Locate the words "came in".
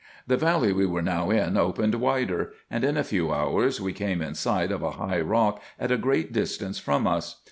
3.93-4.33